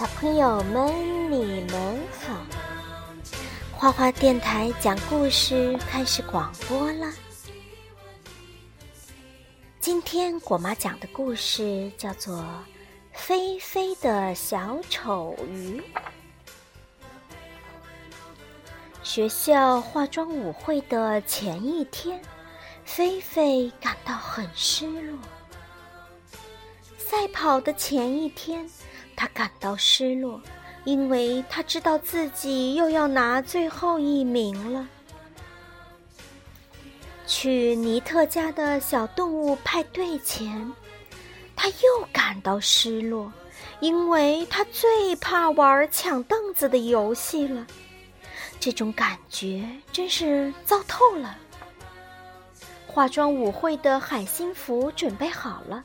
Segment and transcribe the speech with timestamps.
[0.00, 2.34] 小朋友们，你们好！
[3.70, 7.12] 花花电台讲故事开始广播了。
[9.78, 12.38] 今天果妈讲的故事叫做
[13.12, 15.78] 《菲菲的小丑鱼》。
[19.02, 22.18] 学校化妆舞会的前一天，
[22.86, 25.18] 菲菲感到很失落。
[26.96, 28.66] 赛跑的前一天。
[29.20, 30.40] 他感到失落，
[30.84, 34.88] 因为他知道自己又要拿最后一名了。
[37.26, 40.72] 去尼特家的小动物派对前，
[41.54, 43.30] 他又感到失落，
[43.80, 47.66] 因为他最怕玩抢凳子的游戏了。
[48.58, 51.36] 这种感觉真是糟透了。
[52.86, 55.84] 化妆舞会的海星服准备好了，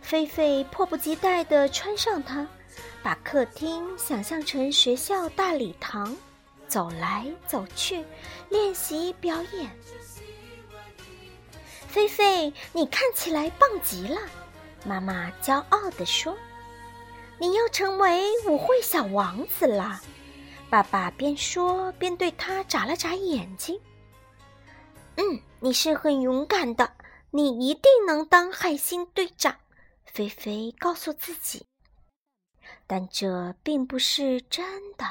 [0.00, 2.46] 菲菲迫不及待地穿上它。
[3.02, 6.14] 把客厅想象成学校大礼堂，
[6.66, 8.04] 走来走去，
[8.50, 9.70] 练习表演。
[11.88, 14.20] 菲菲，你看起来棒极了，
[14.84, 16.36] 妈妈骄傲地说
[17.40, 20.00] ：“你要成为舞会小王子啦！”
[20.68, 23.80] 爸爸边说边对他眨了眨眼睛。
[25.16, 26.92] “嗯，你是很勇敢的，
[27.30, 29.56] 你一定能当海星队长。”
[30.04, 31.64] 菲菲告诉自己。
[32.88, 34.64] 但这并不是真
[34.96, 35.04] 的。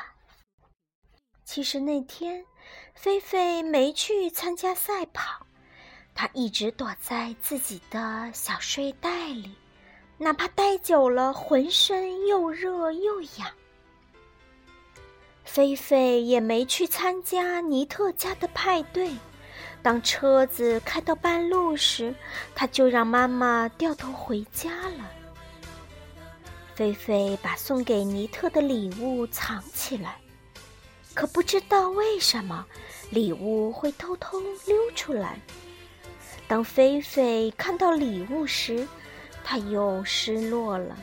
[1.46, 2.44] 其实那天，
[2.94, 5.46] 菲菲没去参加赛跑，
[6.14, 9.56] 她一直躲在自己的小睡袋里，
[10.18, 13.50] 哪怕待久了，浑身又热又痒。
[15.46, 19.16] 菲菲也没去参加尼特家的派对，
[19.82, 22.14] 当车子开到半路时，
[22.54, 25.12] 她就让妈妈掉头回家了。
[26.78, 30.20] 菲菲把送给尼特的礼物藏起来，
[31.16, 32.64] 可不知道为什么
[33.10, 35.40] 礼物会偷偷溜出来。
[36.48, 38.88] 当菲菲看到礼物时，
[39.44, 40.96] 她又失落了。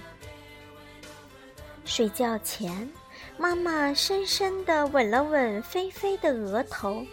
[1.85, 2.89] 睡觉前，
[3.37, 7.05] 妈妈深深地吻了吻菲菲的额头。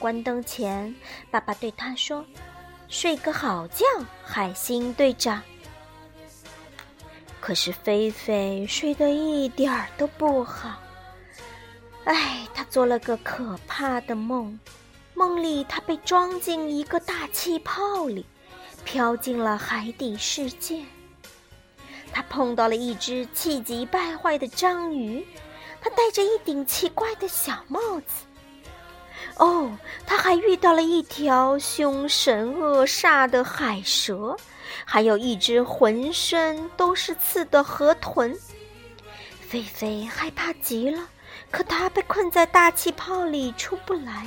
[0.00, 0.92] 关灯前，
[1.30, 2.26] 爸爸对她说
[2.90, 3.84] ：“睡个好觉，
[4.24, 5.40] 海星队长。”
[7.42, 10.78] 可是菲菲睡得一点儿都不好。
[12.04, 14.56] 唉，她做了个可怕的梦，
[15.12, 18.24] 梦里她被装进一个大气泡里，
[18.84, 20.84] 飘进了海底世界。
[22.12, 25.26] 她碰到了一只气急败坏的章鱼，
[25.80, 28.24] 它戴着一顶奇怪的小帽子。
[29.38, 29.76] 哦，
[30.06, 34.36] 他还遇到了一条凶神恶煞的海蛇。
[34.84, 38.36] 还有一只浑身都是刺的河豚，
[39.40, 41.08] 菲菲害怕极了。
[41.50, 44.26] 可她被困在大气泡里出不来。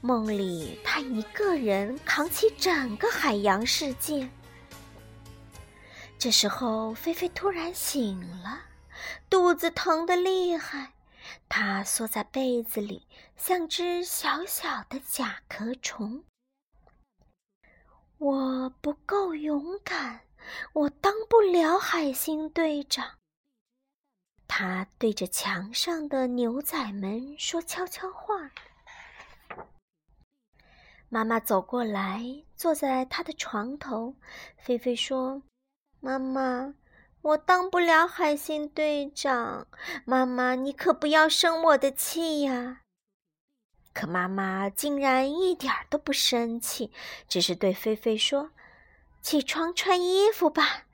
[0.00, 4.28] 梦里，她一个人扛起整个海洋世界。
[6.18, 8.60] 这时候，菲菲突然醒了，
[9.28, 10.92] 肚子疼得厉害，
[11.48, 13.06] 她缩在被子里，
[13.36, 16.22] 像只小小的甲壳虫。
[18.22, 20.20] 我不够勇敢，
[20.74, 23.18] 我当不了海星队长。
[24.46, 28.52] 他对着墙上的牛仔们说悄悄话。
[31.08, 34.14] 妈妈走过来，坐在他的床头。
[34.56, 35.42] 菲菲说
[35.98, 36.74] ：“妈妈，
[37.22, 39.66] 我当不了海星队长。
[40.04, 42.82] 妈妈，你可不要生我的气呀。”
[43.92, 46.90] 可妈妈竟然一点都不生气，
[47.28, 48.50] 只是对菲菲说
[49.20, 50.84] ：“起床穿衣服吧，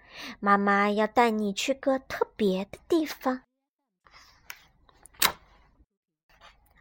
[0.40, 3.42] 妈妈要带你去个特别的地方。”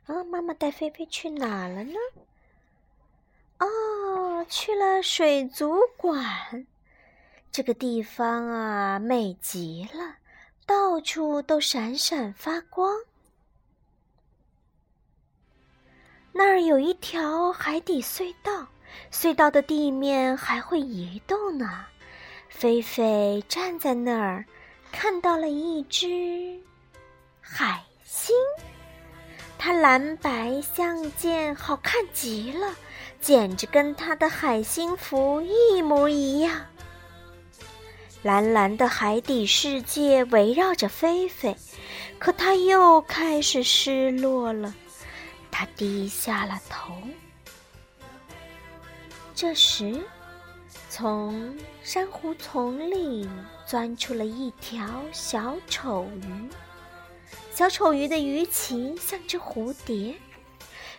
[0.07, 1.93] 啊，妈妈带菲菲去哪了呢？
[3.59, 6.65] 哦，去了水族馆。
[7.51, 10.17] 这个地方啊，美极了，
[10.65, 12.95] 到处都闪闪发光。
[16.59, 18.67] 有一条海底隧道，
[19.11, 21.85] 隧道的地面还会移动呢。
[22.49, 24.45] 菲菲站在那儿，
[24.91, 26.59] 看到了一只
[27.39, 28.35] 海星，
[29.57, 32.75] 它蓝白相间，好看极了，
[33.21, 36.65] 简直跟它的海星服一模一样。
[38.23, 41.55] 蓝蓝的海底世界围绕着菲菲，
[42.17, 44.73] 可它又开始失落了。
[45.57, 46.93] 他低下了头。
[49.33, 49.99] 这时，
[50.87, 53.27] 从珊瑚丛里
[53.65, 56.49] 钻出了一条小丑鱼。
[57.51, 60.13] 小丑鱼的鱼鳍像只蝴蝶，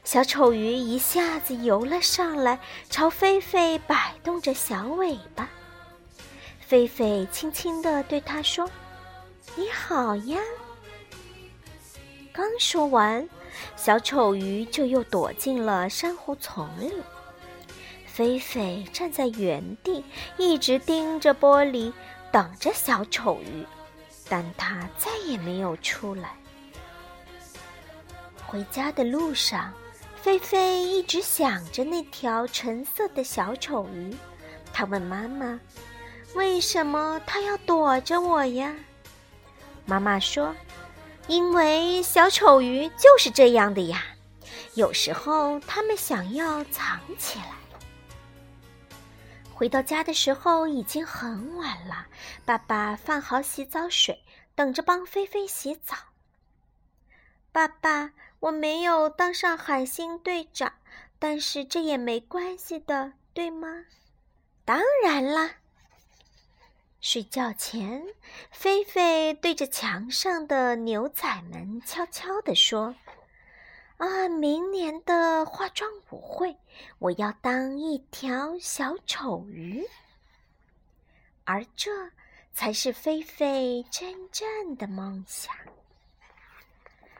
[0.03, 2.59] 小丑鱼一下子游了上来，
[2.91, 5.49] 朝菲菲摆动着小尾巴。
[6.59, 8.69] 菲菲轻轻地对他说
[9.55, 10.41] ：“你好呀。”
[12.35, 13.29] 刚说完，
[13.77, 16.93] 小丑鱼就又躲进了珊瑚丛里。
[18.07, 20.05] 菲菲站在原地，
[20.37, 21.93] 一直盯着玻璃，
[22.33, 23.65] 等着小丑鱼，
[24.29, 26.35] 但它再也没有出来。
[28.47, 29.73] 回家的路上，
[30.17, 34.17] 菲菲一直想着那条橙色的小丑鱼，
[34.73, 35.61] 她问妈妈。
[36.35, 38.75] 为什么它要躲着我呀？
[39.87, 40.55] 妈妈说
[41.29, 44.03] ：“因为小丑鱼就是这样的呀，
[44.75, 47.53] 有时候他们想要藏起来。”
[49.55, 52.07] 回到家的时候已经很晚了，
[52.45, 55.97] 爸爸放好洗澡水，等着帮菲菲洗澡。
[57.53, 60.73] 爸爸，我没有当上海星队长，
[61.19, 63.85] 但是这也没关系的，对吗？
[64.65, 65.51] 当然啦。
[67.01, 68.05] 睡觉前，
[68.51, 72.95] 菲菲对着墙上的牛仔们悄悄地说
[73.99, 76.57] ：“啊，明年的化妆舞会，
[76.99, 79.87] 我要当一条小丑鱼。
[81.45, 81.91] 而这
[82.53, 85.55] 才是菲菲真正的梦想。”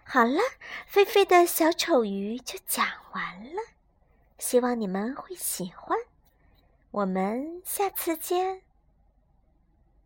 [0.03, 0.41] 好了，
[0.87, 3.63] 菲菲的小丑鱼就讲完了，
[4.39, 5.97] 希望你们会喜欢。
[6.91, 8.63] 我们下次见。